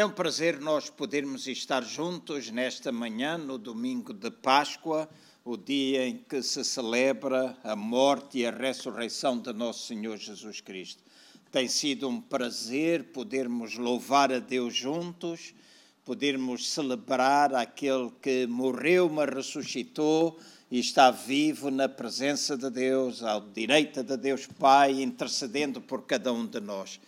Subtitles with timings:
[0.00, 5.06] É um prazer nós podermos estar juntos nesta manhã, no domingo de Páscoa,
[5.44, 10.62] o dia em que se celebra a morte e a ressurreição de nosso Senhor Jesus
[10.62, 11.02] Cristo.
[11.52, 15.52] Tem sido um prazer podermos louvar a Deus juntos,
[16.02, 20.38] podermos celebrar aquele que morreu, mas ressuscitou
[20.70, 26.32] e está vivo na presença de Deus, ao direito de Deus Pai, intercedendo por cada
[26.32, 26.98] um de nós.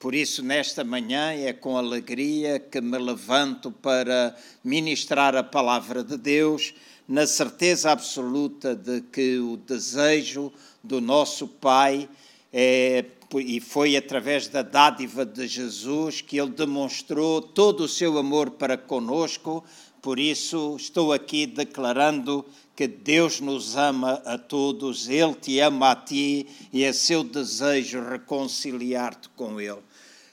[0.00, 6.16] Por isso, nesta manhã, é com alegria que me levanto para ministrar a palavra de
[6.16, 6.72] Deus,
[7.06, 10.50] na certeza absoluta de que o desejo
[10.82, 12.08] do nosso Pai
[12.50, 18.52] é, e foi através da dádiva de Jesus que ele demonstrou todo o seu amor
[18.52, 19.62] para conosco.
[20.00, 22.42] Por isso, estou aqui declarando
[22.74, 28.00] que Deus nos ama a todos, Ele te ama a ti e é seu desejo
[28.02, 29.89] reconciliar-te com Ele.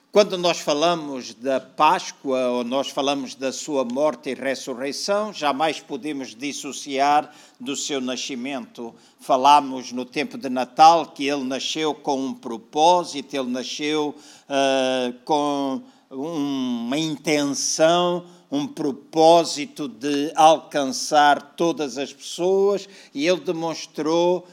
[0.10, 6.34] Quando nós falamos da Páscoa ou nós falamos da sua morte e ressurreição, jamais podemos
[6.34, 8.96] dissociar do seu nascimento.
[9.20, 14.16] Falamos no tempo de Natal que ele nasceu com um propósito, ele nasceu
[14.50, 24.48] uh, com uma intenção, um propósito de alcançar todas as pessoas e ele demonstrou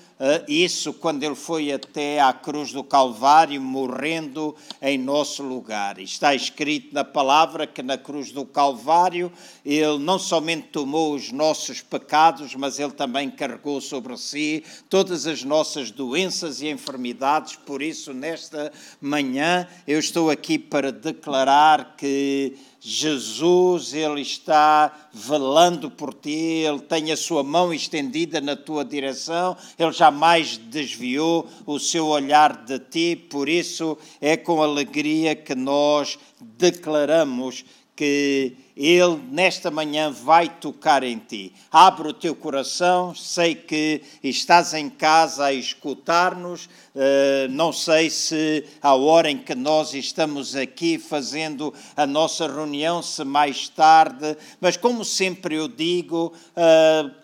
[0.48, 5.98] isso quando ele foi até à cruz do Calvário, morrendo em nosso lugar.
[5.98, 9.33] Está escrito na palavra que na cruz do Calvário
[9.65, 15.42] ele não somente tomou os nossos pecados, mas ele também carregou sobre si todas as
[15.42, 17.57] nossas doenças e enfermidades.
[17.57, 26.12] Por isso, nesta manhã, eu estou aqui para declarar que Jesus, Ele está velando por
[26.12, 32.08] ti, Ele tem a sua mão estendida na tua direção, Ele jamais desviou o seu
[32.08, 37.64] olhar de ti, por isso é com alegria que nós declaramos
[37.96, 41.55] que Ele nesta manhã vai tocar em ti.
[41.70, 48.64] Abre o teu coração, sei que estás em casa a escutar-nos, uh, não sei se
[48.83, 54.77] a hora em que nós estamos aqui fazendo a nossa reunião, se mais tarde, mas
[54.77, 57.23] como sempre eu digo, uh,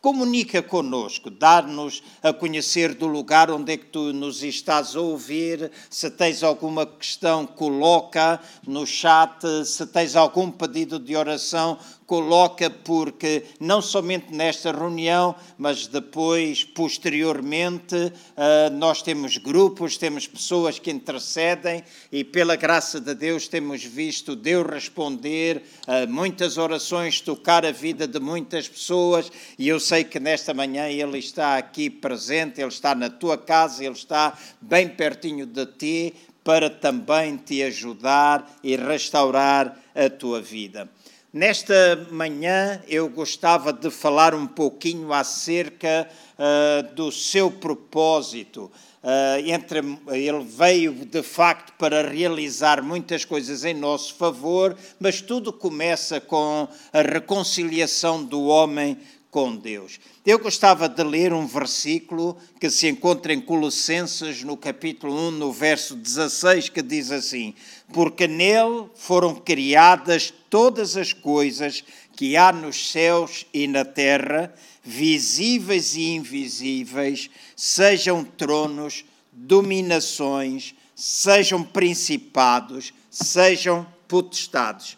[0.00, 5.72] Comunica conosco, dá-nos a conhecer do lugar onde é que tu nos estás a ouvir.
[5.90, 9.44] Se tens alguma questão, coloca no chat.
[9.64, 11.76] Se tens algum pedido de oração,
[12.08, 20.78] coloca, porque não somente nesta reunião, mas depois, posteriormente, uh, nós temos grupos, temos pessoas
[20.78, 27.66] que intercedem e, pela graça de Deus, temos visto Deus responder a muitas orações, tocar
[27.66, 32.58] a vida de muitas pessoas e eu sei que nesta manhã Ele está aqui presente,
[32.58, 34.32] Ele está na tua casa, Ele está
[34.62, 40.88] bem pertinho de ti para também te ajudar e restaurar a tua vida.
[41.30, 46.08] Nesta manhã eu gostava de falar um pouquinho acerca
[46.38, 48.70] uh, do seu propósito.
[49.02, 55.52] Uh, entre, ele veio de facto para realizar muitas coisas em nosso favor, mas tudo
[55.52, 58.96] começa com a reconciliação do homem
[59.30, 60.00] com Deus.
[60.24, 65.52] Eu gostava de ler um versículo que se encontra em Colossenses, no capítulo 1, no
[65.52, 67.54] verso 16, que diz assim:
[67.92, 71.84] Porque nele foram criadas todas as coisas
[72.16, 74.52] que há nos céus e na terra,
[74.82, 84.96] visíveis e invisíveis, sejam tronos, dominações, sejam principados, sejam potestades.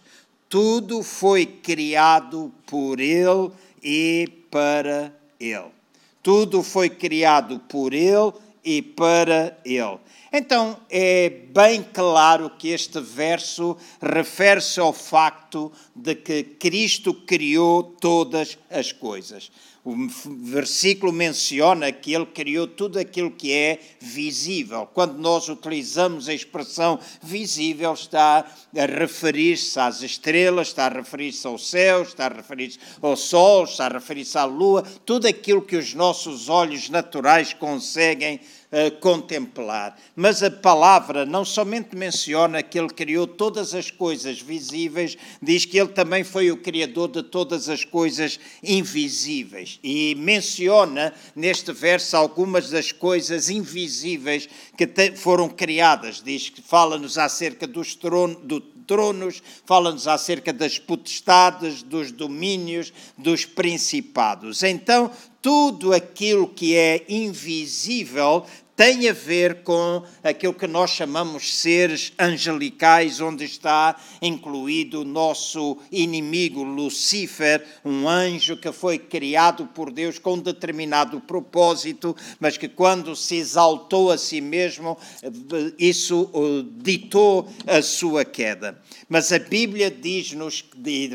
[0.49, 3.53] Tudo foi criado por ele
[3.83, 5.71] e para Ele.
[6.23, 8.33] Tudo foi criado por Ele
[8.65, 9.99] e para Ele.
[10.33, 18.57] Então é bem claro que este verso refere-se ao facto de que Cristo criou todas
[18.71, 19.51] as coisas.
[19.83, 19.97] O
[20.45, 24.87] versículo menciona que ele criou tudo aquilo que é visível.
[24.93, 28.45] Quando nós utilizamos a expressão visível, está
[28.77, 33.87] a referir-se às estrelas, está a referir-se ao céu, está a referir-se ao sol, está
[33.87, 38.39] a referir-se à lua, tudo aquilo que os nossos olhos naturais conseguem
[39.01, 39.99] contemplar.
[40.15, 45.79] Mas a palavra não somente menciona que ele criou todas as coisas visíveis, diz que
[45.79, 49.79] ele também foi o criador de todas as coisas invisíveis.
[49.83, 56.23] E menciona neste verso algumas das coisas invisíveis que foram criadas.
[56.23, 63.45] Diz que fala-nos acerca dos tronos, do tronos, fala-nos acerca das potestades, dos domínios, dos
[63.45, 64.65] principados.
[64.65, 68.45] Então, tudo aquilo que é invisível
[68.81, 75.77] tem a ver com aquilo que nós chamamos seres angelicais, onde está incluído o nosso
[75.93, 82.71] inimigo Lucifer, um anjo que foi criado por Deus com um determinado propósito, mas que
[82.71, 84.97] quando se exaltou a si mesmo,
[85.79, 86.31] isso
[86.79, 88.81] ditou a sua queda.
[89.11, 90.65] Mas a Bíblia diz-nos,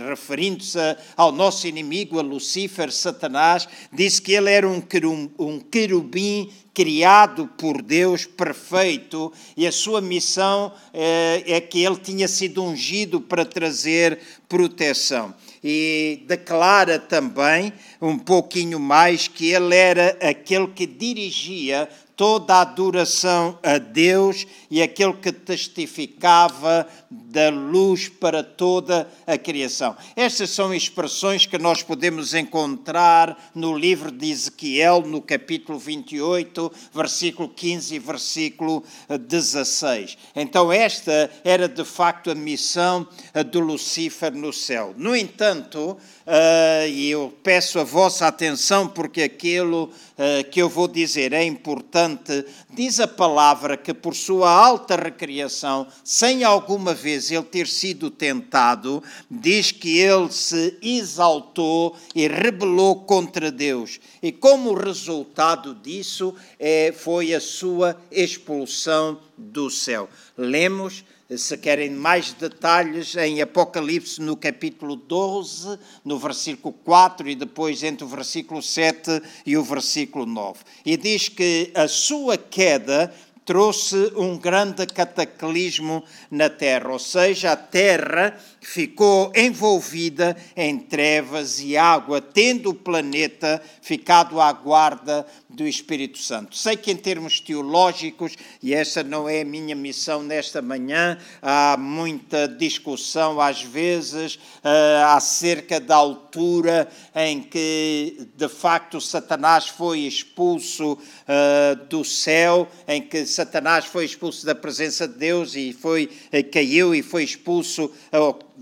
[0.07, 0.77] referindo-se
[1.17, 8.25] ao nosso inimigo, a Lucifer, Satanás, diz que ele era um querubim criado por Deus
[8.25, 14.19] perfeito e a sua missão é, é que ele tinha sido ungido para trazer
[14.49, 15.33] proteção.
[15.63, 23.59] E declara também um pouquinho mais que ele era aquele que dirigia toda a adoração
[23.61, 29.95] a Deus e aquele que testificava da luz para toda a criação.
[30.15, 37.49] Estas são expressões que nós podemos encontrar no livro de Ezequiel, no capítulo 28, versículo
[37.49, 40.17] 15 e versículo 16.
[40.35, 43.07] Então, esta era de facto a missão
[43.51, 44.93] de Lucifer no céu.
[44.97, 50.87] No entanto, uh, e eu peço a vossa atenção porque aquilo uh, que eu vou
[50.87, 57.43] dizer é importante, diz a palavra que por sua alta recriação, sem alguma vez ele
[57.43, 63.99] ter sido tentado, diz que ele se exaltou e rebelou contra Deus.
[64.21, 70.09] E como resultado disso é, foi a sua expulsão do céu.
[70.37, 71.03] Lemos
[71.35, 78.05] se querem mais detalhes, em Apocalipse, no capítulo 12, no versículo 4 e depois entre
[78.05, 80.59] o versículo 7 e o versículo 9.
[80.85, 83.11] E diz que a sua queda
[83.43, 91.77] trouxe um grande cataclismo na Terra, ou seja, a Terra ficou envolvida em trevas e
[91.77, 96.57] água, tendo o planeta ficado à guarda do Espírito Santo.
[96.57, 101.77] Sei que, em termos teológicos, e essa não é a minha missão nesta manhã, há
[101.77, 110.93] muita discussão, às vezes, uh, acerca da altura em que, de facto, Satanás foi expulso
[110.93, 116.51] uh, do céu, em que Satanás foi expulso da presença de Deus e foi, uh,
[116.51, 117.91] caiu e foi expulso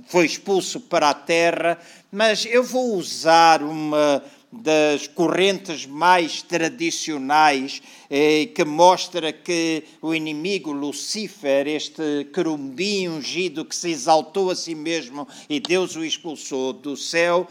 [0.08, 1.80] foi expulso para a terra,
[2.12, 10.72] mas eu vou usar uma das correntes mais tradicionais eh, que mostra que o inimigo
[10.72, 16.96] Lucifer, este querubim ungido que se exaltou a si mesmo e Deus o expulsou do
[16.96, 17.48] céu,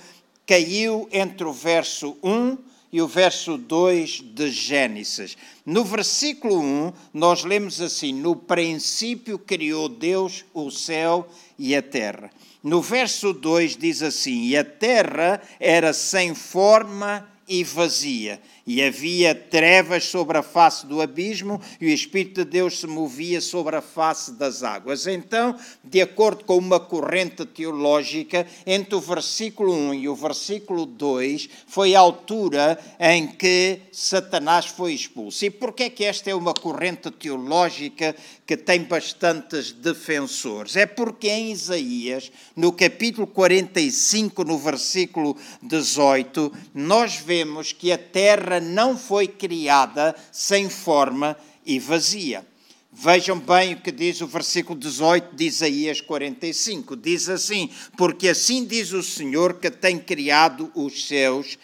[0.46, 5.36] caiu entre o verso 1 e o verso 2 de Gênesis.
[5.64, 11.26] No versículo 1, nós lemos assim: No princípio criou Deus o céu
[11.58, 12.30] e a terra.
[12.62, 19.34] No verso 2 diz assim: E a terra era sem forma e vazia, e havia
[19.34, 23.82] trevas sobre a face do abismo, e o Espírito de Deus se movia sobre a
[23.82, 25.06] face das águas.
[25.06, 31.48] Então, de acordo com uma corrente teológica, entre o versículo 1 e o versículo 2
[31.66, 35.44] foi a altura em que Satanás foi expulso.
[35.44, 38.14] E por que é que esta é uma corrente teológica
[38.46, 40.76] que tem bastantes defensores?
[40.76, 48.51] É porque em Isaías, no capítulo 45, no versículo 18, nós vemos que a terra
[48.52, 52.46] terra não foi criada sem forma e vazia.
[52.93, 56.94] Vejam bem o que diz o versículo 18 de Isaías 45.
[56.94, 61.58] Diz assim: Porque assim diz o Senhor que tem criado os céus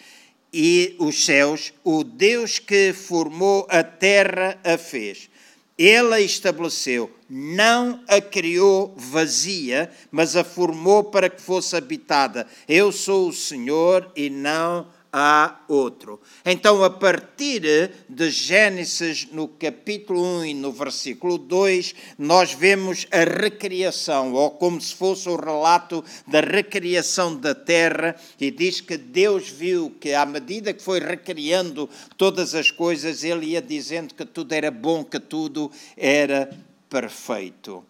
[0.51, 5.29] e os céus, o Deus que formou a terra a fez.
[5.77, 12.47] Ele a estabeleceu, não a criou vazia, mas a formou para que fosse habitada.
[12.67, 16.19] Eu sou o Senhor e não há outro.
[16.45, 23.23] Então, a partir de Gênesis, no capítulo 1 e no versículo 2, nós vemos a
[23.23, 29.49] recriação, ou como se fosse o relato da recriação da terra, e diz que Deus
[29.49, 34.53] viu que, à medida que foi recriando todas as coisas, ele ia dizendo que tudo
[34.53, 36.49] era bom, que tudo era
[36.89, 37.83] perfeito.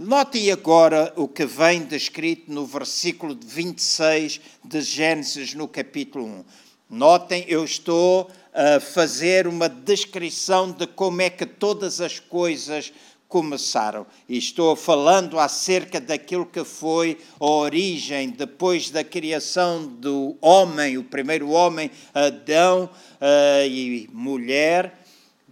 [0.00, 6.44] Notem agora o que vem descrito no versículo 26 de Gênesis, no capítulo 1.
[6.88, 12.92] Notem, eu estou a fazer uma descrição de como é que todas as coisas
[13.26, 14.06] começaram.
[14.28, 21.02] E estou falando acerca daquilo que foi a origem, depois da criação do homem, o
[21.02, 22.88] primeiro homem, Adão
[23.20, 24.96] uh, e mulher.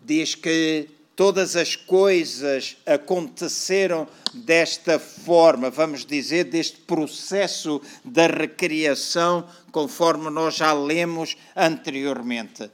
[0.04, 10.28] Diz que todas as coisas aconteceram desta forma, vamos dizer, deste processo da recriação, conforme
[10.28, 12.70] nós já lemos anteriormente.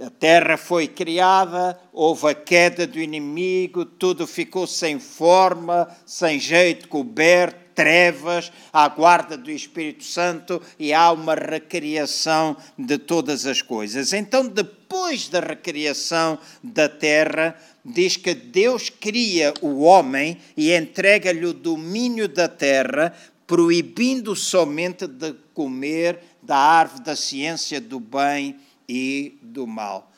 [0.00, 6.88] A terra foi criada, houve a queda do inimigo, tudo ficou sem forma, sem jeito,
[6.88, 14.12] coberto, trevas, à guarda do Espírito Santo e há uma recriação de todas as coisas.
[14.12, 21.52] Então, depois da recriação da terra, diz que Deus cria o homem e entrega-lhe o
[21.52, 23.14] domínio da terra,
[23.46, 28.56] proibindo somente de comer da árvore da ciência do bem
[28.88, 30.10] e do mal.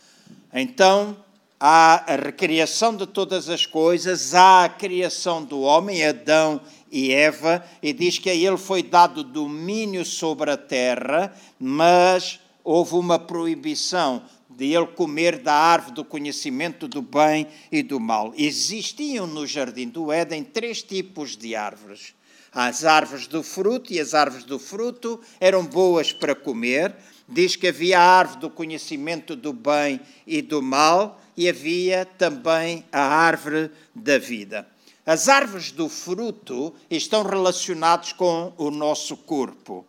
[0.51, 1.15] Então,
[1.61, 6.59] há a recriação de todas as coisas, há a criação do homem, Adão
[6.91, 12.95] e Eva, e diz que a ele foi dado domínio sobre a terra, mas houve
[12.95, 18.35] uma proibição de ele comer da árvore do conhecimento do bem e do mal.
[18.37, 22.15] Existiam no jardim do Éden três tipos de árvores.
[22.53, 26.95] As árvores do fruto, e as árvores do fruto eram boas para comer.
[27.29, 32.85] Diz que havia a árvore do conhecimento do bem e do mal, e havia também
[32.91, 34.67] a árvore da vida.
[35.07, 39.87] As árvores do fruto estão relacionadas com o nosso corpo.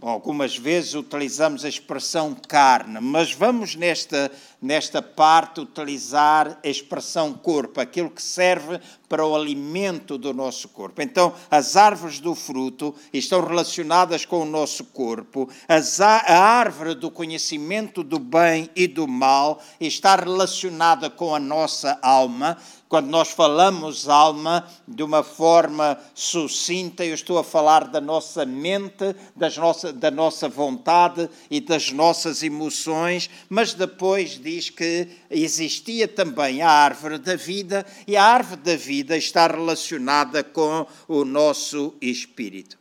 [0.00, 7.80] Algumas vezes utilizamos a expressão carne, mas vamos nesta, nesta parte utilizar a expressão corpo,
[7.80, 11.00] aquilo que serve para o alimento do nosso corpo.
[11.00, 18.02] Então, as árvores do fruto estão relacionadas com o nosso corpo, a árvore do conhecimento
[18.02, 22.58] do bem e do mal está relacionada com a nossa alma
[22.92, 29.16] quando nós falamos alma de uma forma sucinta, eu estou a falar da nossa mente,
[29.34, 36.60] das nossa, da nossa vontade e das nossas emoções, mas depois diz que existia também
[36.60, 42.76] a árvore da vida e a árvore da vida está relacionada com o nosso espírito.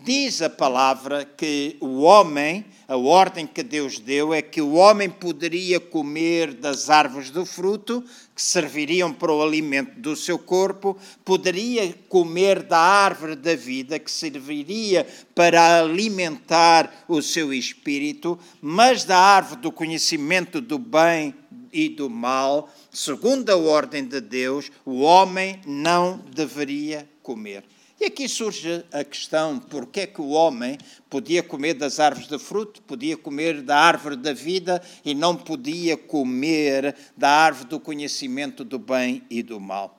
[0.00, 5.10] Diz a palavra que o homem, a ordem que Deus deu é que o homem
[5.10, 8.02] poderia comer das árvores do fruto,
[8.34, 14.10] que serviriam para o alimento do seu corpo, poderia comer da árvore da vida, que
[14.10, 21.34] serviria para alimentar o seu espírito, mas da árvore do conhecimento do bem
[21.70, 27.64] e do mal, segundo a ordem de Deus, o homem não deveria comer.
[28.00, 30.78] E aqui surge a questão: porque é que o homem
[31.10, 35.96] podia comer das árvores de fruto, podia comer da árvore da vida e não podia
[35.96, 39.98] comer da árvore do conhecimento do bem e do mal?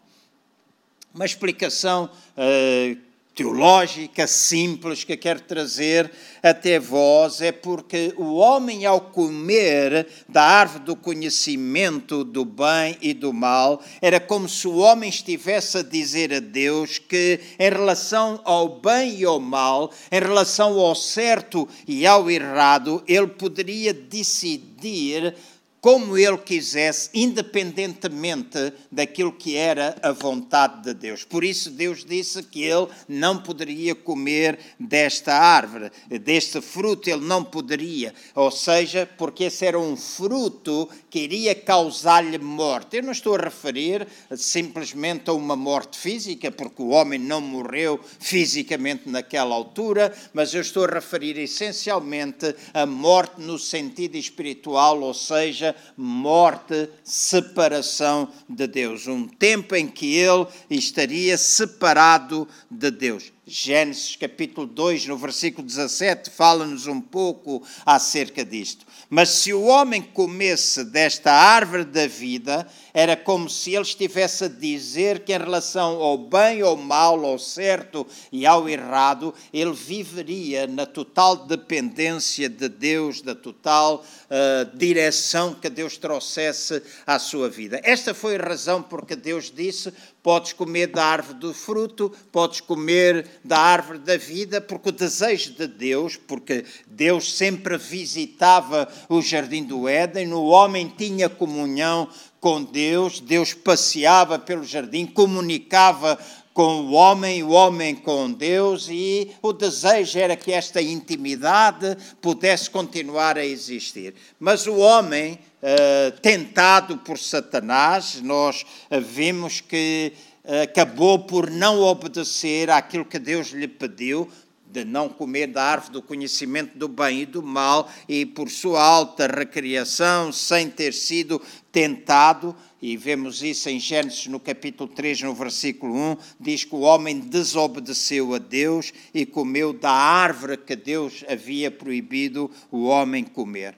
[1.13, 6.11] Uma explicação uh, teológica simples que quero trazer
[6.43, 13.13] até vós é porque o homem, ao comer da árvore do conhecimento do bem e
[13.13, 18.41] do mal, era como se o homem estivesse a dizer a Deus que, em relação
[18.43, 25.35] ao bem e ao mal, em relação ao certo e ao errado, ele poderia decidir
[25.81, 31.23] como ele quisesse, independentemente daquilo que era a vontade de Deus.
[31.23, 37.43] Por isso, Deus disse que ele não poderia comer desta árvore, deste fruto, ele não
[37.43, 38.13] poderia.
[38.35, 42.97] Ou seja, porque esse era um fruto que iria causar-lhe morte.
[42.97, 47.99] Eu não estou a referir simplesmente a uma morte física, porque o homem não morreu
[48.19, 55.13] fisicamente naquela altura, mas eu estou a referir essencialmente a morte no sentido espiritual, ou
[55.13, 59.07] seja, morte, separação de Deus.
[59.07, 63.31] Um tempo em que ele estaria separado de Deus.
[63.45, 68.85] Gênesis capítulo 2, no versículo 17, fala-nos um pouco acerca disto.
[69.09, 74.47] Mas se o homem comesse desta árvore da vida, era como se ele estivesse a
[74.47, 80.67] dizer que, em relação ao bem ou mal, ao certo e ao errado, ele viveria
[80.67, 87.81] na total dependência de Deus, da total uh, direção que Deus trouxesse à sua vida.
[87.83, 93.25] Esta foi a razão porque Deus disse: podes comer da árvore do fruto, podes comer
[93.43, 99.63] da árvore da vida, porque o desejo de Deus, porque Deus sempre visitava o jardim
[99.63, 102.09] do Éden, o homem tinha comunhão
[102.39, 106.17] com Deus, Deus passeava pelo jardim, comunicava
[106.59, 112.69] com o homem, o homem com Deus, e o desejo era que esta intimidade pudesse
[112.69, 114.13] continuar a existir.
[114.37, 120.11] Mas o homem, uh, tentado por Satanás, nós uh, vimos que
[120.43, 124.29] uh, acabou por não obedecer àquilo que Deus lhe pediu,
[124.69, 128.83] de não comer da árvore do conhecimento do bem e do mal, e por sua
[128.83, 135.33] alta recriação, sem ter sido tentado, e vemos isso em Gênesis no capítulo 3, no
[135.33, 141.23] versículo 1, diz que o homem desobedeceu a Deus e comeu da árvore que Deus
[141.27, 143.75] havia proibido o homem comer.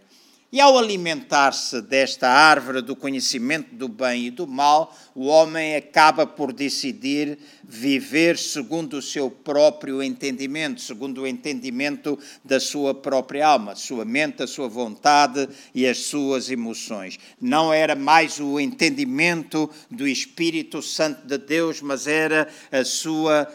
[0.54, 6.28] E ao alimentar-se desta árvore do conhecimento do bem e do mal, o homem acaba
[6.28, 13.78] por decidir viver segundo o seu próprio entendimento, segundo o entendimento da sua própria alma,
[13.78, 17.18] sua mente, a sua vontade e as suas emoções.
[17.40, 23.48] Não era mais o entendimento do Espírito Santo de Deus, mas era a sua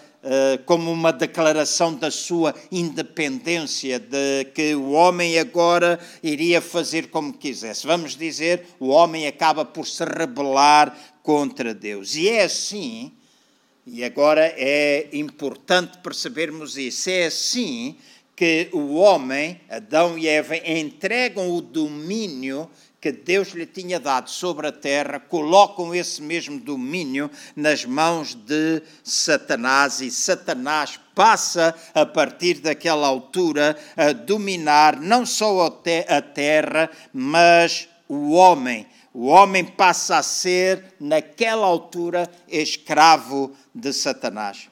[0.65, 7.87] como uma declaração da sua independência, de que o homem agora iria fazer como quisesse.
[7.87, 12.17] Vamos dizer, o homem acaba por se rebelar contra Deus.
[12.17, 13.13] E é assim,
[13.87, 17.97] e agora é importante percebermos isso, é assim
[18.35, 22.69] que o homem, Adão e Eva, entregam o domínio
[23.07, 28.83] que Deus lhe tinha dado sobre a terra, colocam esse mesmo domínio nas mãos de
[29.05, 35.67] Satanás e Satanás passa, a partir daquela altura, a dominar não só
[36.09, 38.89] a terra, mas o homem.
[39.15, 44.69] O homem passa a ser, naquela altura, escravo de Satanás.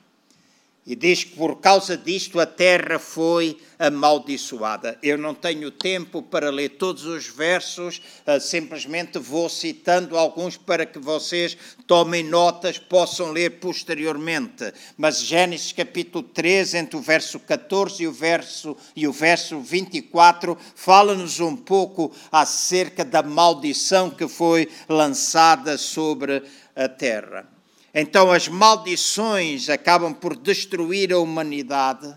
[0.86, 4.98] E diz que por causa disto a terra foi amaldiçoada.
[5.02, 10.84] Eu não tenho tempo para ler todos os versos, uh, simplesmente vou citando alguns para
[10.84, 14.74] que vocês tomem notas, possam ler posteriormente.
[14.96, 20.56] Mas Gênesis capítulo 3, entre o verso 14 e o verso, e o verso 24,
[20.74, 26.42] fala-nos um pouco acerca da maldição que foi lançada sobre
[26.76, 27.53] a terra.
[27.94, 32.12] Então as maldições acabam por destruir a humanidade,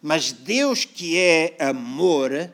[0.00, 2.50] mas Deus, que é amor,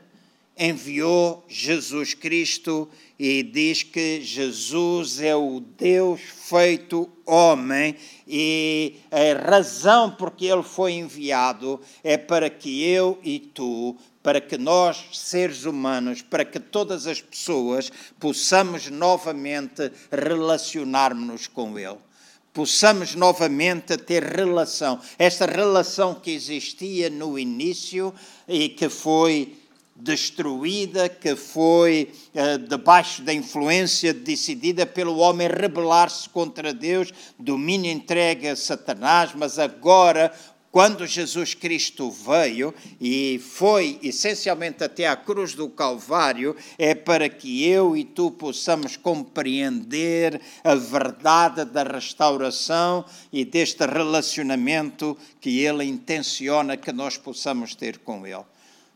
[0.59, 7.95] enviou Jesus Cristo e diz que Jesus é o Deus feito homem
[8.26, 14.40] e a razão por que ele foi enviado é para que eu e tu, para
[14.40, 22.10] que nós, seres humanos, para que todas as pessoas possamos novamente relacionar-nos com ele
[22.52, 25.00] possamos novamente ter relação.
[25.19, 28.12] Esta relação que existia no início
[28.49, 29.57] e que foi
[29.95, 38.48] destruída, que foi uh, debaixo da influência decidida pelo homem rebelar-se contra Deus, domínio entregue
[38.48, 40.33] a Satanás, mas agora
[40.70, 47.66] quando Jesus Cristo veio e foi essencialmente até à cruz do Calvário, é para que
[47.66, 56.76] eu e tu possamos compreender a verdade da restauração e deste relacionamento que Ele intenciona
[56.76, 58.44] que nós possamos ter com Ele.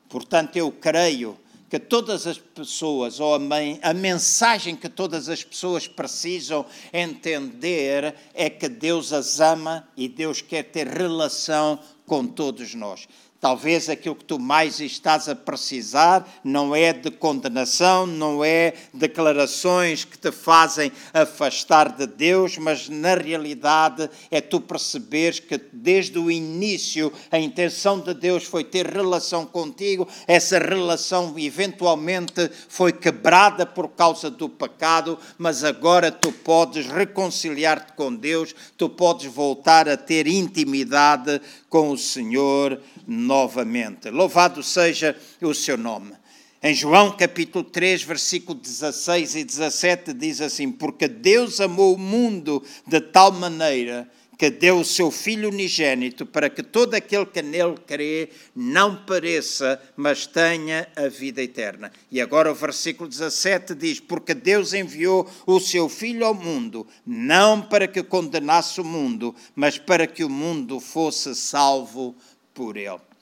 [0.08, 1.36] Portanto, eu creio
[1.68, 8.68] que todas as pessoas, ou a, mensagem que todas as pessoas precisam entender é que
[8.68, 13.08] Deus as ama e Deus quer ter relação com todos nós.
[13.44, 20.02] Talvez aquilo que tu mais estás a precisar não é de condenação, não é declarações
[20.02, 26.30] que te fazem afastar de Deus, mas na realidade é tu perceberes que desde o
[26.30, 33.88] início a intenção de Deus foi ter relação contigo, essa relação eventualmente foi quebrada por
[33.88, 40.26] causa do pecado, mas agora tu podes reconciliar-te com Deus, tu podes voltar a ter
[40.26, 42.80] intimidade com o Senhor
[43.34, 44.10] novamente.
[44.10, 46.12] Louvado seja o seu nome.
[46.62, 52.62] Em João capítulo 3, versículo 16 e 17 diz assim: Porque Deus amou o mundo
[52.86, 57.74] de tal maneira que deu o seu Filho unigênito para que todo aquele que nele
[57.86, 61.92] crê não pareça, mas tenha a vida eterna.
[62.10, 67.60] E agora o versículo 17 diz: Porque Deus enviou o seu Filho ao mundo, não
[67.60, 72.14] para que condenasse o mundo, mas para que o mundo fosse salvo
[72.54, 73.13] por ele.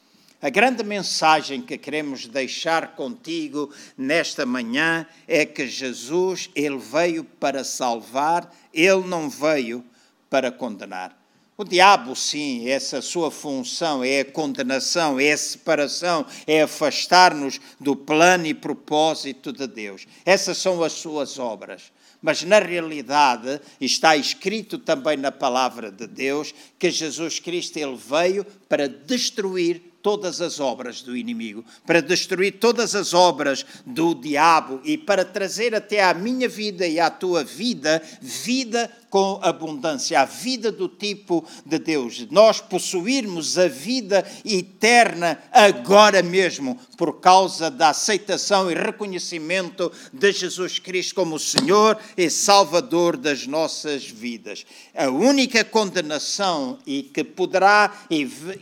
[0.43, 7.63] A grande mensagem que queremos deixar contigo nesta manhã é que Jesus, ele veio para
[7.63, 9.85] salvar, ele não veio
[10.29, 11.17] para condenar.
[11.57, 17.95] O diabo, sim, essa sua função é a condenação, é a separação, é afastar-nos do
[17.95, 20.09] plano e propósito de Deus.
[20.25, 21.93] Essas são as suas obras.
[22.21, 28.45] Mas na realidade está escrito também na palavra de Deus que Jesus Cristo ele veio
[28.69, 34.99] para destruir todas as obras do inimigo, para destruir todas as obras do diabo e
[34.99, 40.73] para trazer até à minha vida e à tua vida vida com abundância, a vida
[40.73, 48.71] do tipo de Deus, nós possuirmos a vida eterna agora mesmo, por causa da aceitação
[48.71, 54.65] e reconhecimento de Jesus Cristo como Senhor e Salvador das nossas vidas.
[54.95, 58.07] A única condenação e que poderá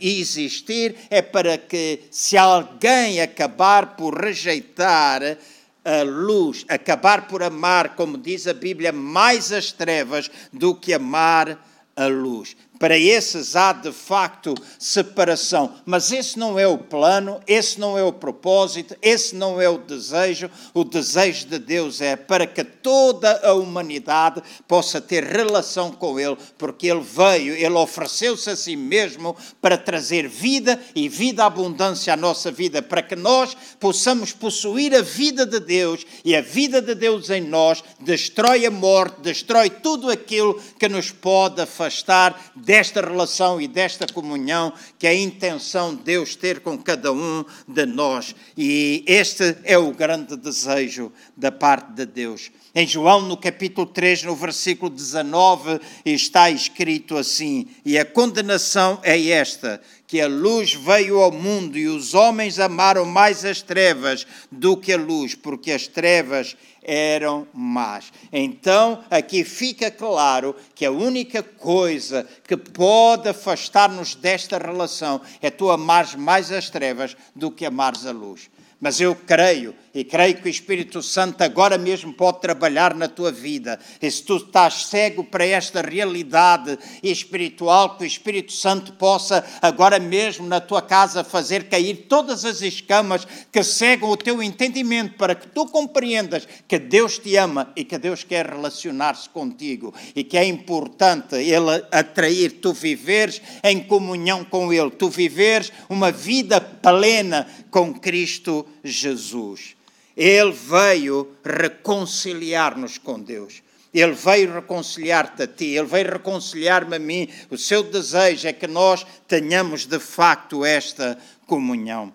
[0.01, 5.37] existir é para que, se alguém acabar por rejeitar
[5.83, 11.57] a luz, acabar por amar, como diz a Bíblia, mais as trevas do que amar
[11.95, 12.55] a luz.
[12.81, 18.03] Para esses há de facto separação, mas esse não é o plano, esse não é
[18.03, 20.49] o propósito, esse não é o desejo.
[20.73, 26.35] O desejo de Deus é para que toda a humanidade possa ter relação com Ele,
[26.57, 32.17] porque Ele veio, Ele ofereceu-se a si mesmo para trazer vida e vida abundância à
[32.17, 36.95] nossa vida, para que nós possamos possuir a vida de Deus e a vida de
[36.95, 43.59] Deus em nós destrói a morte, destrói tudo aquilo que nos pode afastar desta relação
[43.59, 48.33] e desta comunhão que a intenção de Deus ter com cada um de nós.
[48.57, 52.49] E este é o grande desejo da parte de Deus.
[52.73, 59.21] Em João, no capítulo 3, no versículo 19, está escrito assim: E a condenação é
[59.27, 64.77] esta, que a luz veio ao mundo e os homens amaram mais as trevas do
[64.77, 68.11] que a luz, porque as trevas eram más.
[68.31, 75.69] Então, aqui fica claro que a única coisa que pode afastar-nos desta relação é tu
[75.69, 78.49] amares mais as trevas do que amares a luz.
[78.79, 83.31] Mas eu creio e creio que o Espírito Santo agora mesmo pode trabalhar na tua
[83.31, 83.79] vida.
[84.01, 89.99] E se tu estás cego para esta realidade espiritual, que o Espírito Santo possa agora
[89.99, 95.35] mesmo na tua casa fazer cair todas as escamas que cegam o teu entendimento para
[95.35, 100.37] que tu compreendas que Deus te ama e que Deus quer relacionar-se contigo e que
[100.37, 107.47] é importante Ele atrair, tu viveres em comunhão com Ele, tu viveres uma vida plena
[107.69, 109.80] com Cristo Jesus.
[110.15, 113.61] Ele veio reconciliar-nos com Deus.
[113.93, 117.27] Ele veio reconciliar-te a ti, ele veio reconciliar-me a mim.
[117.49, 122.13] O seu desejo é que nós tenhamos de facto esta comunhão.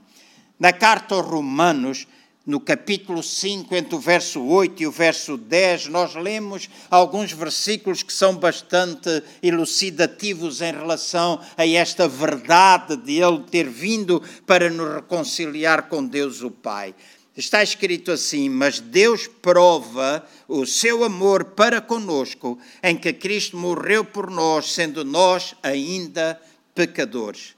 [0.59, 2.07] Na carta aos Romanos,
[2.47, 8.05] no capítulo 5, entre o verso 8 e o verso 10, nós lemos alguns versículos
[8.05, 14.95] que são bastante elucidativos em relação a esta verdade de Ele ter vindo para nos
[14.95, 16.95] reconciliar com Deus o Pai.
[17.37, 24.05] Está escrito assim: Mas Deus prova o seu amor para conosco, em que Cristo morreu
[24.05, 26.41] por nós, sendo nós ainda
[26.75, 27.55] pecadores.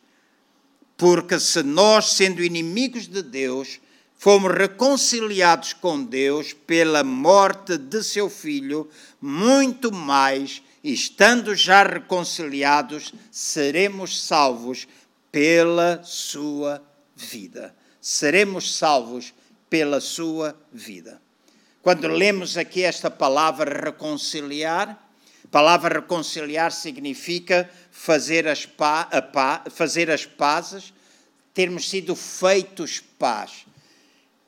[0.97, 3.79] Porque se nós, sendo inimigos de Deus,
[4.17, 14.21] fomos reconciliados com Deus pela morte de seu filho, muito mais, estando já reconciliados, seremos
[14.23, 14.89] salvos
[15.31, 16.83] pela sua
[17.15, 17.73] vida.
[18.01, 19.33] Seremos salvos
[19.69, 21.21] pela sua vida.
[21.83, 25.11] Quando lemos aqui esta palavra reconciliar,
[25.51, 30.93] palavra reconciliar significa fazer as, pa, pa, fazer as pazes,
[31.55, 33.67] termos sido feitos paz.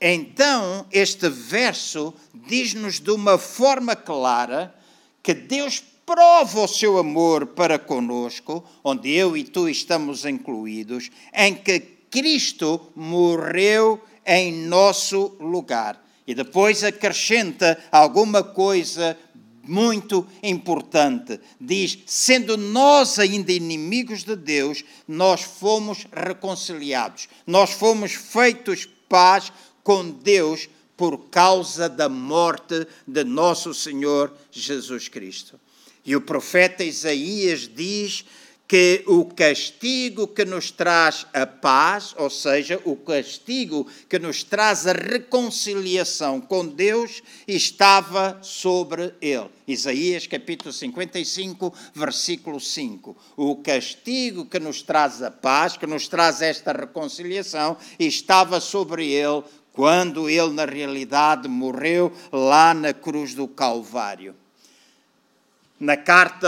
[0.00, 4.74] Então, este verso diz-nos de uma forma clara
[5.22, 11.54] que Deus prova o seu amor para conosco, onde eu e tu estamos incluídos, em
[11.54, 11.80] que
[12.10, 16.00] Cristo morreu em nosso lugar.
[16.24, 19.18] E depois acrescenta alguma coisa
[19.64, 21.40] muito importante.
[21.60, 30.08] Diz: sendo nós ainda inimigos de Deus, nós fomos reconciliados, nós fomos feitos paz com
[30.08, 35.58] Deus por causa da morte de nosso Senhor Jesus Cristo.
[36.04, 38.24] E o profeta Isaías diz
[38.70, 44.86] que o castigo que nos traz a paz, ou seja, o castigo que nos traz
[44.86, 49.50] a reconciliação com Deus, estava sobre ele.
[49.66, 53.16] Isaías capítulo 55, versículo 5.
[53.36, 59.42] O castigo que nos traz a paz, que nos traz esta reconciliação, estava sobre ele
[59.72, 64.36] quando ele, na realidade, morreu lá na cruz do Calvário
[65.80, 66.46] na carta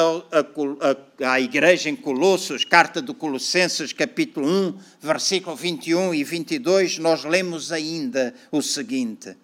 [1.25, 7.73] à igreja em Colossos, carta de Colossenses, capítulo 1, versículo 21 e 22, nós lemos
[7.73, 9.35] ainda o seguinte: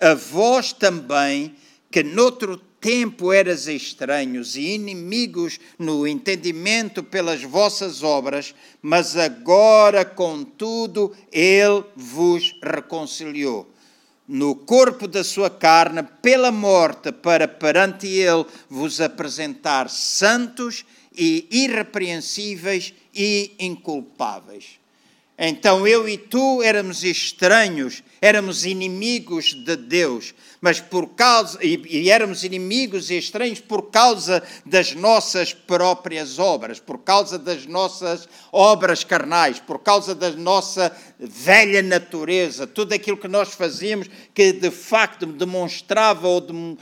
[0.00, 1.54] A vós também,
[1.90, 11.14] que noutro tempo eras estranhos e inimigos no entendimento pelas vossas obras, mas agora, contudo,
[11.30, 13.73] Ele vos reconciliou
[14.26, 20.84] no corpo da sua carne pela morte, para perante ele vos apresentar santos
[21.16, 24.78] e irrepreensíveis e inculpáveis.
[25.36, 32.08] Então eu e tu éramos estranhos, éramos inimigos de Deus, mas por causa e, e,
[32.08, 39.02] éramos inimigos e estranhos por causa das nossas próprias obras, por causa das nossas obras
[39.02, 45.26] carnais, por causa da nossa velha natureza, tudo aquilo que nós fazíamos que de facto
[45.26, 46.76] demonstrava de, uh,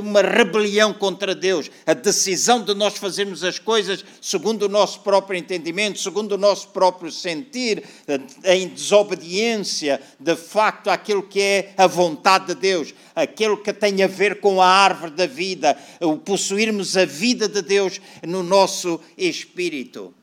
[0.00, 5.38] uma rebelião contra Deus, a decisão de nós fazermos as coisas segundo o nosso próprio
[5.38, 11.86] entendimento, segundo o nosso próprio sentir, uh, em desobediência de facto àquilo que é a
[11.86, 16.96] vontade de Deus, aquilo que tem a ver com a árvore da vida, o possuirmos
[16.96, 20.14] a vida de Deus no nosso espírito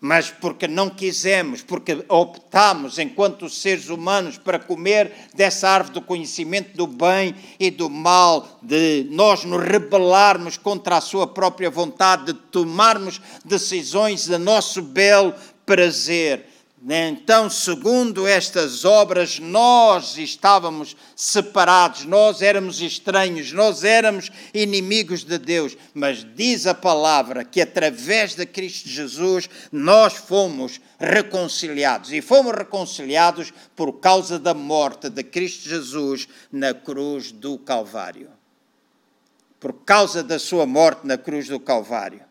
[0.00, 6.74] mas porque não quisemos, porque optamos, enquanto seres humanos, para comer dessa árvore do conhecimento
[6.74, 12.34] do bem e do mal, de nós nos rebelarmos contra a sua própria vontade, de
[12.34, 15.34] tomarmos decisões de nosso belo
[15.66, 16.49] prazer.
[16.82, 25.76] Então, segundo estas obras, nós estávamos separados, nós éramos estranhos, nós éramos inimigos de Deus.
[25.92, 32.12] Mas diz a palavra que através de Cristo Jesus nós fomos reconciliados.
[32.12, 38.30] E fomos reconciliados por causa da morte de Cristo Jesus na cruz do Calvário.
[39.58, 42.22] Por causa da sua morte na cruz do Calvário.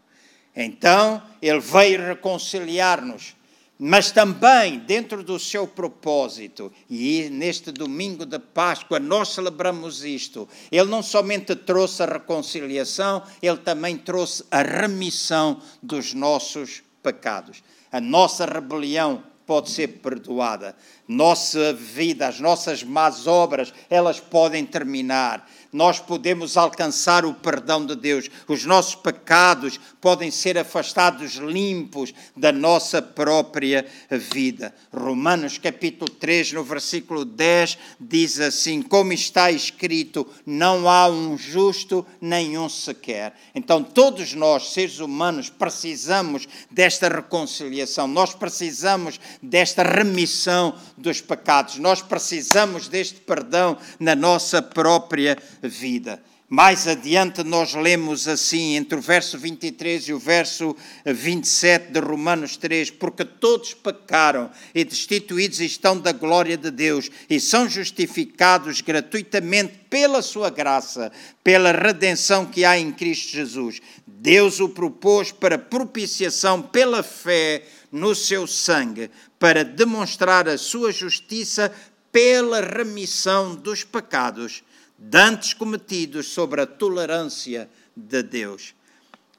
[0.55, 3.37] Então, ele veio reconciliar-nos
[3.81, 10.49] mas também dentro do seu propósito, e neste domingo de Páscoa nós celebramos isto.
[10.69, 17.63] Ele não somente trouxe a reconciliação, ele também trouxe a remissão dos nossos pecados.
[17.89, 20.75] A nossa rebelião pode ser perdoada.
[21.07, 27.95] Nossa vida, as nossas más obras, elas podem terminar nós podemos alcançar o perdão de
[27.95, 28.29] Deus.
[28.47, 34.73] Os nossos pecados podem ser afastados limpos da nossa própria vida.
[34.91, 42.05] Romanos capítulo 3, no versículo 10, diz assim: Como está escrito, não há um justo
[42.19, 43.33] nenhum sequer.
[43.53, 52.01] Então, todos nós, seres humanos, precisamos desta reconciliação, nós precisamos desta remissão dos pecados, nós
[52.01, 56.21] precisamos deste perdão na nossa própria vida vida.
[56.51, 62.57] Mais adiante nós lemos assim, entre o verso 23 e o verso 27 de Romanos
[62.57, 69.73] 3, porque todos pecaram e destituídos estão da glória de Deus e são justificados gratuitamente
[69.91, 71.11] pela sua graça,
[71.43, 73.79] pela redenção que há em Cristo Jesus.
[74.07, 81.71] Deus o propôs para propiciação pela fé no seu sangue, para demonstrar a sua justiça
[82.11, 84.63] pela remissão dos pecados
[84.99, 88.75] dantes cometidos sobre a tolerância de Deus,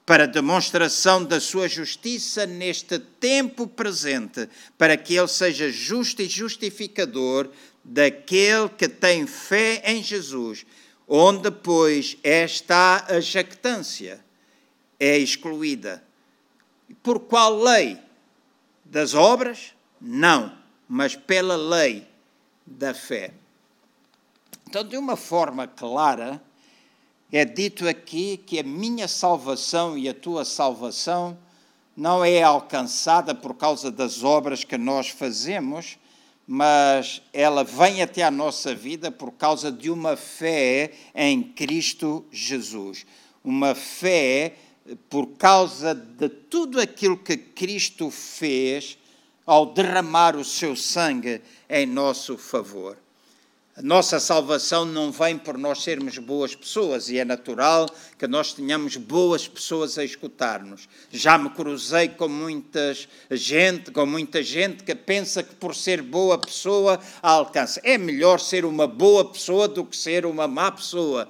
[0.07, 7.51] para demonstração da sua justiça neste tempo presente, para que ele seja justo e justificador
[7.85, 10.65] daquele que tem fé em Jesus,
[11.07, 14.25] onde, pois, está a jactância,
[14.99, 16.03] é excluída.
[17.03, 17.99] Por qual lei?
[18.85, 19.75] Das obras?
[20.01, 20.57] Não,
[20.89, 22.07] mas pela lei
[22.67, 23.33] da fé.
[24.71, 26.41] Então, de uma forma clara,
[27.33, 31.37] é dito aqui que a minha salvação e a tua salvação
[31.97, 35.99] não é alcançada por causa das obras que nós fazemos,
[36.47, 43.05] mas ela vem até a nossa vida por causa de uma fé em Cristo Jesus.
[43.43, 44.55] Uma fé
[45.09, 48.97] por causa de tudo aquilo que Cristo fez
[49.45, 52.97] ao derramar o seu sangue em nosso favor.
[53.81, 57.89] A nossa salvação não vem por nós sermos boas pessoas e é natural
[58.19, 60.87] que nós tenhamos boas pessoas a escutar-nos.
[61.11, 62.95] Já me cruzei com muita
[63.31, 67.81] gente, com muita gente que pensa que por ser boa pessoa alcança.
[67.83, 71.27] É melhor ser uma boa pessoa do que ser uma má pessoa.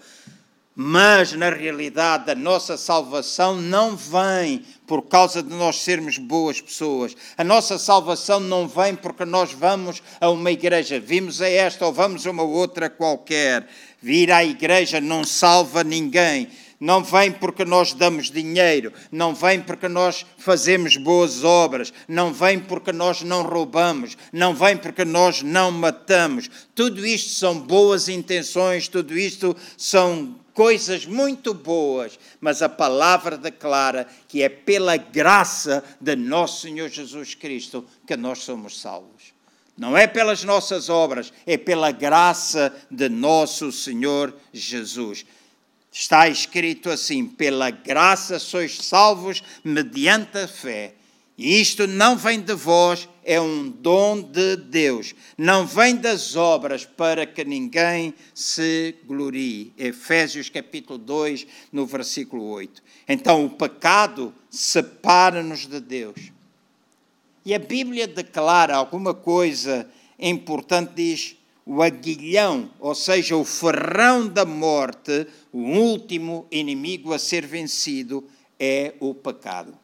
[0.74, 7.14] Mas, na realidade, a nossa salvação não vem por causa de nós sermos boas pessoas.
[7.36, 11.92] A nossa salvação não vem porque nós vamos a uma igreja, vimos a esta ou
[11.92, 13.66] vamos a uma outra qualquer.
[14.00, 16.48] Vir à igreja não salva ninguém.
[16.80, 22.58] Não vem porque nós damos dinheiro, não vem porque nós fazemos boas obras, não vem
[22.58, 26.48] porque nós não roubamos, não vem porque nós não matamos.
[26.74, 34.06] Tudo isto são boas intenções, tudo isto são coisas muito boas, mas a palavra declara
[34.26, 39.34] que é pela graça de nosso Senhor Jesus Cristo que nós somos salvos.
[39.76, 45.26] Não é pelas nossas obras, é pela graça de nosso Senhor Jesus.
[45.92, 50.94] Está escrito assim: pela graça sois salvos mediante a fé.
[51.36, 56.84] E isto não vem de vós, é um dom de Deus, não vem das obras
[56.84, 59.72] para que ninguém se glorie.
[59.78, 62.82] Efésios capítulo 2, no versículo 8.
[63.08, 66.30] Então o pecado separa-nos de Deus.
[67.42, 71.36] E a Bíblia declara alguma coisa importante, diz
[71.72, 78.28] o aguilhão, ou seja, o ferrão da morte, o último inimigo a ser vencido
[78.58, 79.78] é o pecado.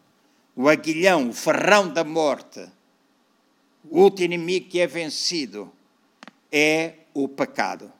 [0.57, 2.67] O aguilhão, o ferrão da morte,
[3.89, 5.73] o último inimigo que é vencido
[6.51, 7.93] é o pecado.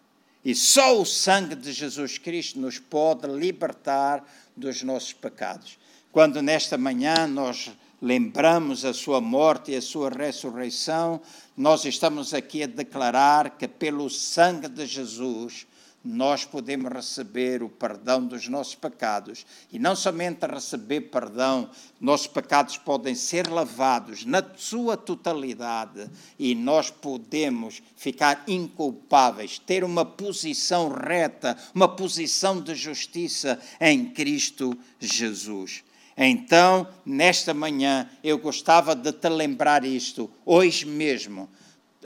[0.45, 5.79] E só o sangue de Jesus Cristo nos pode libertar dos nossos pecados.
[6.11, 7.71] Quando nesta manhã nós
[8.01, 11.21] lembramos a sua morte e a sua ressurreição,
[11.57, 15.67] nós estamos aqui a declarar que pelo sangue de Jesus
[16.07, 19.45] nós podemos receber o perdão dos nossos pecados.
[19.73, 21.69] E não somente receber perdão,
[22.01, 30.05] nossos pecados podem ser lavados na sua totalidade e nós podemos ficar inculpáveis, ter uma
[30.05, 35.83] posição reta, uma posição de justiça em Cristo Jesus.
[36.17, 41.49] Então, nesta manhã, eu gostava de te lembrar isto, hoje mesmo,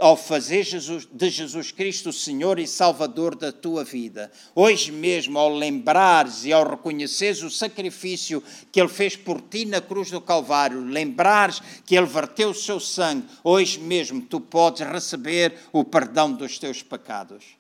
[0.01, 4.33] ao fazer Jesus, de Jesus Cristo o Senhor e Salvador da tua vida.
[4.55, 8.42] Hoje mesmo, ao lembrares e ao reconheceres o sacrifício
[8.73, 12.81] que Ele fez por ti na cruz do Calvário, lembrares que Ele verteu o seu
[12.81, 17.60] sangue, hoje mesmo tu podes receber o perdão dos teus pecados.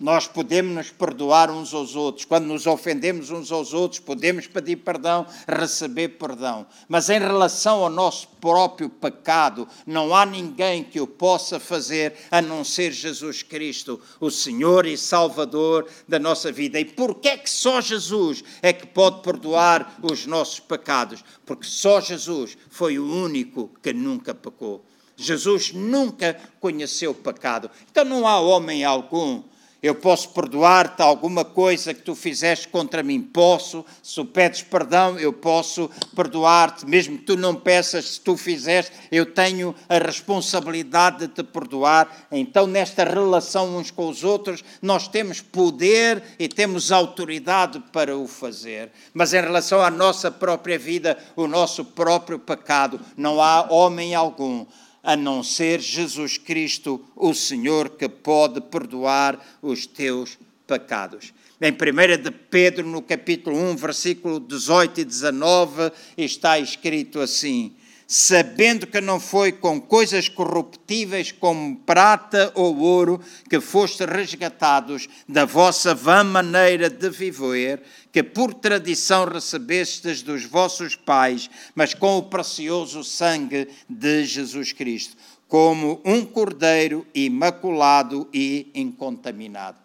[0.00, 2.24] Nós podemos nos perdoar uns aos outros.
[2.24, 6.66] Quando nos ofendemos uns aos outros, podemos pedir perdão, receber perdão.
[6.88, 12.40] Mas em relação ao nosso próprio pecado, não há ninguém que o possa fazer a
[12.40, 16.78] não ser Jesus Cristo, o Senhor e Salvador da nossa vida.
[16.78, 21.24] E por é que só Jesus é que pode perdoar os nossos pecados?
[21.44, 24.84] Porque só Jesus foi o único que nunca pecou.
[25.16, 27.68] Jesus nunca conheceu pecado.
[27.90, 29.42] Então não há homem algum
[29.82, 33.20] eu posso perdoar-te alguma coisa que tu fizeste contra mim.
[33.20, 38.36] Posso, se tu pedes perdão, eu posso perdoar-te, mesmo que tu não peças, se tu
[38.36, 42.26] fizeste, eu tenho a responsabilidade de te perdoar.
[42.32, 48.26] Então, nesta relação uns com os outros, nós temos poder e temos autoridade para o
[48.26, 48.90] fazer.
[49.14, 54.66] Mas em relação à nossa própria vida, o nosso próprio pecado, não há homem algum
[55.08, 61.32] a não ser Jesus Cristo, o Senhor, que pode perdoar os teus pecados.
[61.58, 67.74] Em 1 de Pedro, no capítulo 1, versículo 18 e 19, está escrito assim:
[68.10, 75.44] sabendo que não foi com coisas corruptíveis como prata ou ouro que foste resgatados da
[75.44, 82.22] vossa vã maneira de viver, que por tradição recebestes dos vossos pais, mas com o
[82.22, 85.14] precioso sangue de Jesus Cristo,
[85.46, 89.76] como um cordeiro imaculado e incontaminado.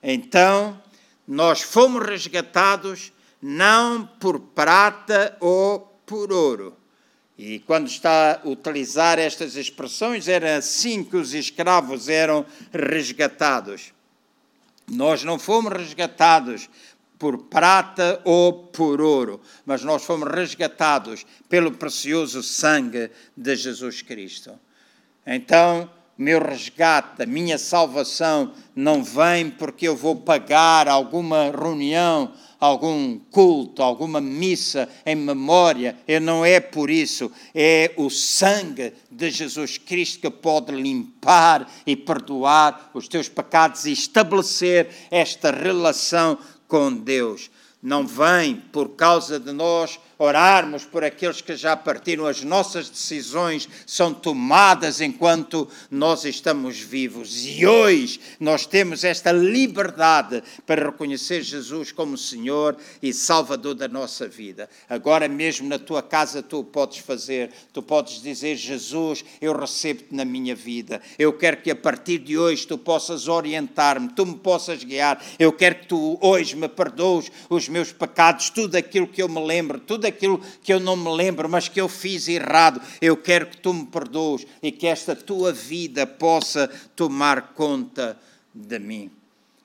[0.00, 0.80] Então,
[1.26, 6.76] nós fomos resgatados não por prata ou por ouro,
[7.38, 13.92] e quando está a utilizar estas expressões, era assim que os escravos eram resgatados.
[14.88, 16.68] Nós não fomos resgatados
[17.18, 24.58] por prata ou por ouro, mas nós fomos resgatados pelo precioso sangue de Jesus Cristo.
[25.24, 33.18] Então, meu resgate, a minha salvação não vem porque eu vou pagar alguma reunião, algum
[33.18, 35.98] culto, alguma missa em memória.
[36.06, 41.96] E não é por isso, é o sangue de Jesus Cristo que pode limpar e
[41.96, 47.50] perdoar os teus pecados e estabelecer esta relação com Deus.
[47.82, 52.26] Não vem por causa de nós orarmos por aqueles que já partiram.
[52.26, 57.46] As nossas decisões são tomadas enquanto nós estamos vivos.
[57.46, 64.28] E hoje nós temos esta liberdade para reconhecer Jesus como Senhor e Salvador da nossa
[64.28, 64.68] vida.
[64.88, 67.50] Agora mesmo na tua casa tu o podes fazer.
[67.72, 71.00] Tu podes dizer: Jesus, eu recebo-te na minha vida.
[71.18, 75.22] Eu quero que a partir de hoje tu possas orientar-me, tu me possas guiar.
[75.38, 79.44] Eu quero que tu hoje me perdoes os meus pecados, tudo aquilo que eu me
[79.44, 82.80] lembro, tudo aquilo que eu não me lembro, mas que eu fiz errado.
[83.00, 88.18] Eu quero que tu me perdoes e que esta tua vida possa tomar conta
[88.54, 89.10] de mim.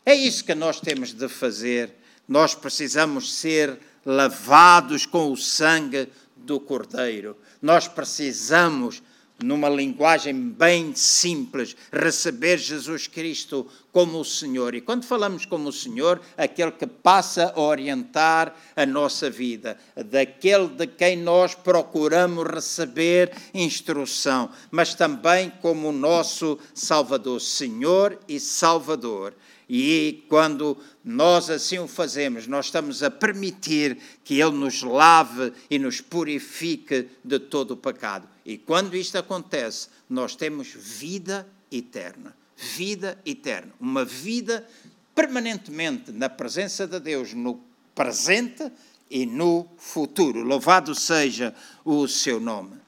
[0.05, 1.93] É isso que nós temos de fazer.
[2.27, 7.35] Nós precisamos ser lavados com o sangue do Cordeiro.
[7.61, 9.03] Nós precisamos
[9.43, 14.75] numa linguagem bem simples, receber Jesus Cristo como o Senhor.
[14.75, 20.67] E quando falamos como o Senhor, aquele que passa a orientar a nossa vida, daquele
[20.67, 29.33] de quem nós procuramos receber instrução, mas também como o nosso Salvador, Senhor e Salvador.
[29.69, 35.77] E quando nós assim o fazemos, nós estamos a permitir que Ele nos lave e
[35.77, 38.27] nos purifique de todo o pecado.
[38.45, 42.35] E quando isto acontece, nós temos vida eterna.
[42.55, 43.73] Vida eterna.
[43.79, 44.65] Uma vida
[45.13, 47.61] permanentemente na presença de Deus, no
[47.93, 48.71] presente
[49.09, 50.43] e no futuro.
[50.43, 51.53] Louvado seja
[51.83, 52.86] o seu nome.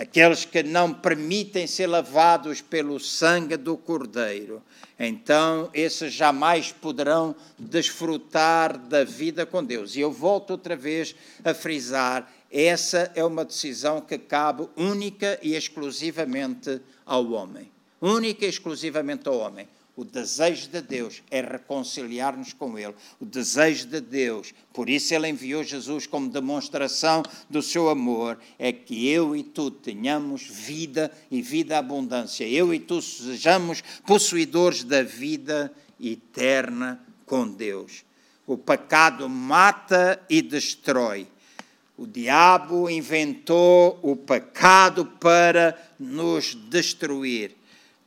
[0.00, 4.62] Aqueles que não permitem ser lavados pelo sangue do Cordeiro,
[4.98, 9.94] então esses jamais poderão desfrutar da vida com Deus.
[9.94, 15.54] E eu volto outra vez a frisar: essa é uma decisão que cabe única e
[15.54, 17.70] exclusivamente ao homem.
[18.00, 19.68] Única e exclusivamente ao homem.
[19.96, 22.94] O desejo de Deus é reconciliar-nos com Ele.
[23.20, 28.72] O desejo de Deus, por isso Ele enviou Jesus como demonstração do seu amor, é
[28.72, 32.46] que eu e tu tenhamos vida e vida abundância.
[32.46, 38.04] Eu e tu sejamos possuidores da vida eterna com Deus.
[38.46, 41.28] O pecado mata e destrói.
[41.96, 47.54] O diabo inventou o pecado para nos destruir.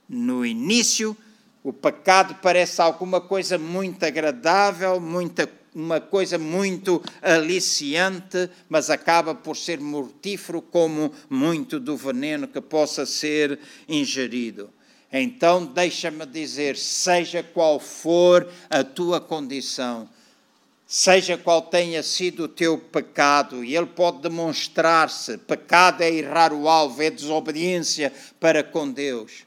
[0.09, 1.15] No início,
[1.63, 9.55] o pecado parece alguma coisa muito agradável, muita, uma coisa muito aliciante, mas acaba por
[9.55, 13.57] ser mortífero, como muito do veneno que possa ser
[13.87, 14.69] ingerido.
[15.09, 20.09] Então, deixa-me dizer: seja qual for a tua condição,
[20.85, 26.67] seja qual tenha sido o teu pecado, e ele pode demonstrar-se: pecado é errar o
[26.67, 29.45] alvo, é desobediência para com Deus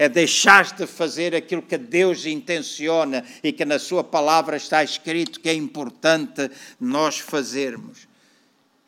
[0.00, 5.38] é deixar de fazer aquilo que Deus intenciona e que na Sua palavra está escrito
[5.38, 8.08] que é importante nós fazermos.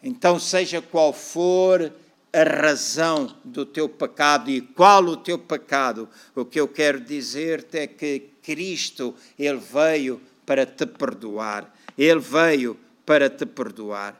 [0.03, 1.93] Então, seja qual for
[2.33, 7.77] a razão do teu pecado e qual o teu pecado, o que eu quero dizer-te
[7.77, 11.71] é que Cristo, Ele veio para te perdoar.
[11.99, 14.19] Ele veio para te perdoar.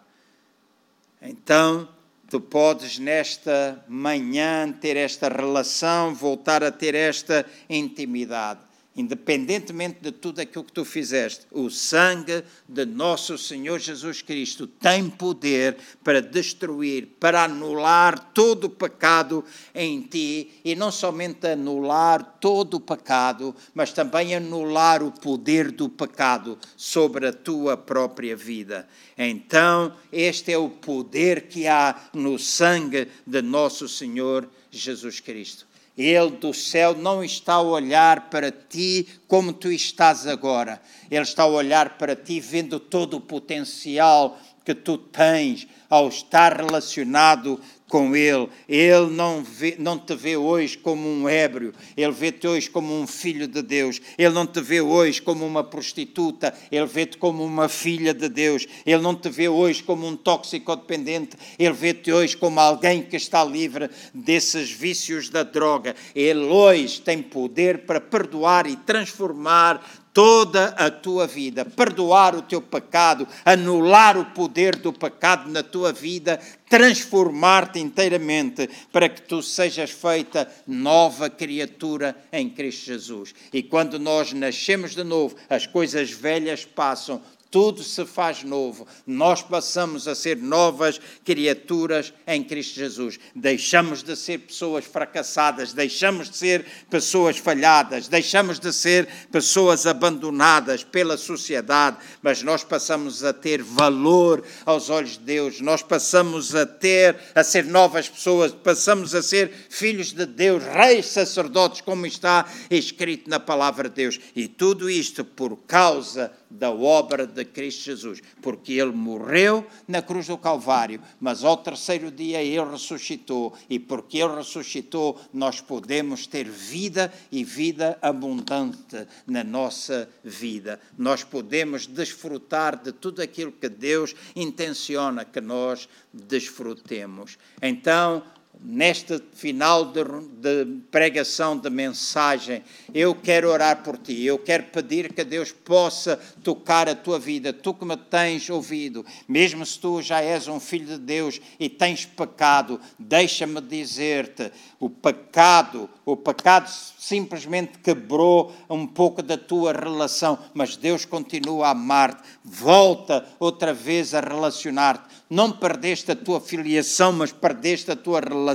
[1.23, 1.89] Então,
[2.33, 10.41] tu podes nesta manhã ter esta relação, voltar a ter esta intimidade independentemente de tudo
[10.41, 17.09] aquilo que tu fizeste, o sangue de nosso Senhor Jesus Cristo tem poder para destruir,
[17.19, 23.93] para anular todo o pecado em ti e não somente anular todo o pecado, mas
[23.93, 28.87] também anular o poder do pecado sobre a tua própria vida.
[29.17, 35.72] Então, este é o poder que há no sangue de nosso Senhor Jesus Cristo.
[35.97, 40.81] Ele do céu não está a olhar para ti como tu estás agora.
[41.11, 46.57] Ele está a olhar para ti vendo todo o potencial que tu tens ao estar
[46.57, 47.61] relacionado
[47.93, 48.49] com Ele.
[48.67, 53.07] Ele não, vê, não te vê hoje como um ébrio, Ele vê-te hoje como um
[53.07, 54.01] filho de Deus.
[54.17, 58.67] Ele não te vê hoje como uma prostituta, Ele vê-te como uma filha de Deus.
[58.87, 63.45] Ele não te vê hoje como um tóxico-dependente, Ele vê-te hoje como alguém que está
[63.45, 65.95] livre desses vícios da droga.
[66.15, 72.61] Ele hoje tem poder para perdoar e transformar toda a tua vida, perdoar o teu
[72.61, 76.39] pecado, anular o poder do pecado na tua vida,
[76.69, 83.35] transformar-te inteiramente para que tu sejas feita nova criatura em Cristo Jesus.
[83.53, 87.23] E quando nós nascemos de novo, as coisas velhas passam,
[87.53, 88.87] tudo se faz novo.
[89.07, 93.21] Nós passamos a ser novas criaturas em Cristo Jesus.
[93.37, 100.83] Deixamos de ser pessoas fracassadas, deixamos de ser pessoas falhadas, deixamos de ser pessoas abandonadas
[100.83, 105.61] pela sociedade, mas nós passamos a ter valor aos olhos de Deus.
[105.61, 111.05] Nós passamos a ter a ser novas pessoas, passamos a ser filhos de Deus, reis
[111.05, 114.19] sacerdotes, como está escrito na palavra de Deus.
[114.35, 120.27] E tudo isto por causa da obra de Cristo Jesus, porque ele morreu na cruz
[120.27, 126.49] do Calvário, mas ao terceiro dia ele ressuscitou, e porque ele ressuscitou, nós podemos ter
[126.49, 130.81] vida e vida abundante na nossa vida.
[130.97, 137.39] Nós podemos desfrutar de tudo aquilo que Deus intenciona que nós desfrutemos.
[137.61, 138.23] Então,
[138.65, 140.05] neste final de,
[140.41, 142.63] de, pregação, de mensagem,
[142.95, 147.53] eu quero orar por ti, eu quero pedir que Deus possa tocar a tua vida,
[147.53, 151.69] tu que me tens ouvido, mesmo se tu já és um filho de Deus e
[151.69, 160.39] tens pecado, deixa-me dizer-te, o pecado, o pecado simplesmente quebrou um pouco da tua relação,
[160.55, 167.13] mas Deus continua a amar-te, volta outra vez a relacionar-te, não perdeste a tua filiação,
[167.13, 168.52] mas perdeste a tua relação.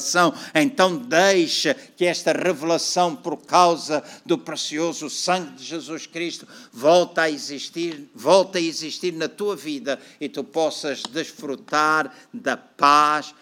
[0.54, 7.30] Então deixa que esta revelação, por causa do precioso sangue de Jesus Cristo, volta a
[7.30, 13.34] existir, volta a existir na tua vida e tu possas desfrutar da paz.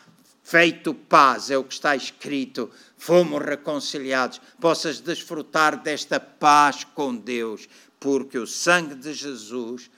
[0.44, 7.68] Feito paz, é o que está escrito, fomos reconciliados, possas desfrutar desta paz com Deus,
[8.00, 9.90] porque o sangue de Jesus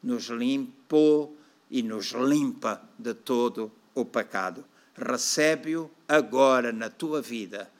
[0.00, 1.36] nos limpou
[1.68, 4.64] e nos limpa de todo o pecado.
[4.94, 7.70] Recebe-o agora na tua vida.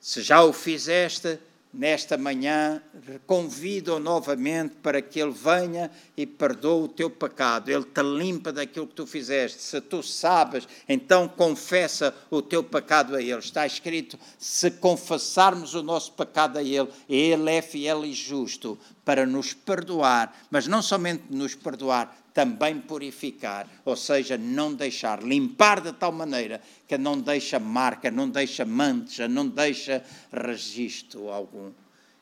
[0.00, 1.38] Se já o fizeste,
[1.72, 2.82] nesta manhã,
[3.26, 7.70] convido-o novamente para que ele venha e perdoe o teu pecado.
[7.70, 9.62] Ele te limpa daquilo que tu fizeste.
[9.62, 13.38] Se tu sabes, então confessa o teu pecado a ele.
[13.38, 19.24] Está escrito: se confessarmos o nosso pecado a ele, ele é fiel e justo para
[19.26, 25.92] nos perdoar, mas não somente nos perdoar, também purificar, ou seja, não deixar, limpar de
[25.92, 30.02] tal maneira que não deixa marca, não deixa mancha, não deixa
[30.32, 31.70] registro algum.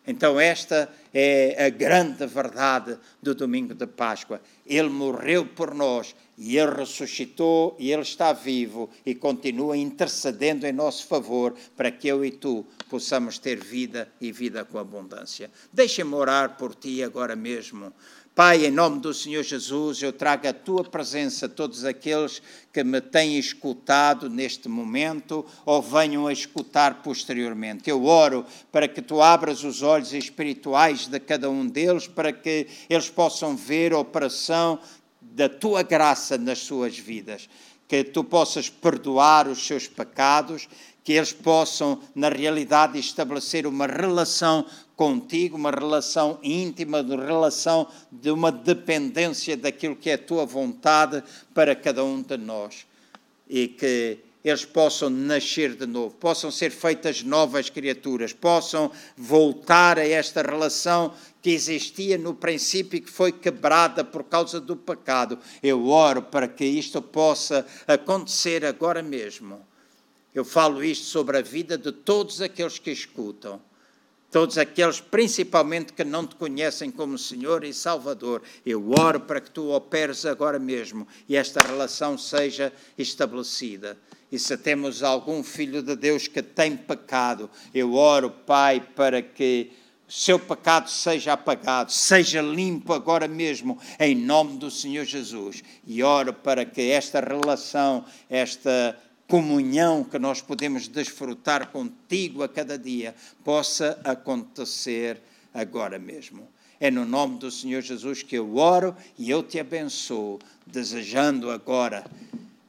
[0.07, 4.41] Então, esta é a grande verdade do domingo de Páscoa.
[4.71, 10.73] Ele morreu por nós e ele ressuscitou e ele está vivo e continua intercedendo em
[10.73, 15.51] nosso favor para que eu e tu possamos ter vida e vida com abundância.
[15.73, 17.93] Deixa-me orar por ti agora mesmo.
[18.33, 22.41] Pai, em nome do Senhor Jesus, eu trago a tua presença todos aqueles
[22.73, 27.91] que me têm escutado neste momento ou venham a escutar posteriormente.
[27.91, 32.69] Eu oro para que tu abras os olhos espirituais de cada um deles, para que
[32.89, 34.60] eles possam ver a operação
[35.21, 37.49] da tua graça nas suas vidas.
[37.89, 40.69] Que tu possas perdoar os seus pecados,
[41.03, 48.31] que eles possam, na realidade, estabelecer uma relação contigo, uma relação íntima, uma relação de
[48.31, 51.23] uma dependência daquilo que é a tua vontade
[51.55, 52.87] para cada um de nós.
[53.49, 60.07] E que eles possam nascer de novo, possam ser feitas novas criaturas, possam voltar a
[60.07, 65.39] esta relação que existia no princípio e que foi quebrada por causa do pecado.
[65.63, 69.61] Eu oro para que isto possa acontecer agora mesmo.
[70.35, 73.61] Eu falo isto sobre a vida de todos aqueles que escutam
[74.31, 78.43] todos aqueles principalmente que não te conhecem como Senhor e Salvador.
[78.65, 83.99] Eu oro para que tu operes agora mesmo e esta relação seja estabelecida.
[84.31, 89.73] E se temos algum filho de Deus que tem pecado, eu oro, Pai, para que
[90.09, 95.63] seu pecado seja apagado, seja limpo agora mesmo, em nome do Senhor Jesus.
[95.87, 102.77] E oro para que esta relação, esta comunhão que nós podemos desfrutar contigo a cada
[102.77, 103.15] dia
[103.45, 105.23] possa acontecer
[105.55, 106.49] agora mesmo.
[106.81, 112.05] É no nome do Senhor Jesus que eu oro e eu te abençoo, desejando agora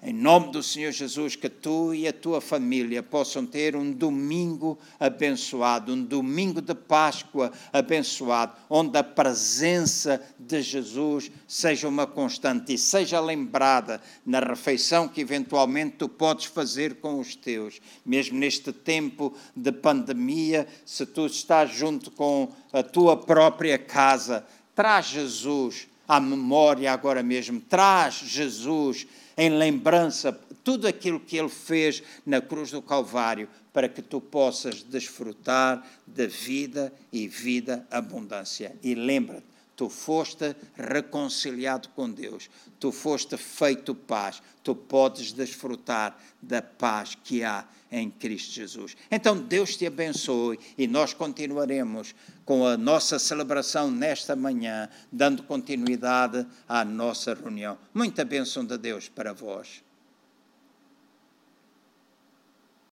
[0.04, 4.80] em nome do Senhor Jesus, que tu e a tua família possam ter um domingo
[5.00, 12.80] abençoado, um domingo de Páscoa abençoado, onde a presença de Jesus seja uma constante e
[12.80, 17.80] seja lembrada na refeição que eventualmente tu podes fazer com os teus.
[18.04, 24.44] Mesmo neste tempo de pandemia, se tu estás junto com a tua própria casa,
[24.74, 29.08] traz Jesus à memória agora mesmo, traz Jesus
[29.38, 34.84] em lembrança tudo aquilo que ele fez na cruz do Calvário, para que tu possas
[34.84, 38.76] desfrutar da vida e vida abundância.
[38.84, 39.46] E lembra-te,
[39.82, 47.44] tu foste reconciliado com Deus, tu foste feito paz, tu podes desfrutar da paz que
[47.44, 48.96] há em Cristo Jesus.
[49.10, 52.14] Então Deus te abençoe e nós continuaremos
[52.46, 57.76] com a nossa celebração nesta manhã, dando continuidade à nossa reunião.
[57.92, 59.84] Muita bênção de Deus para vós.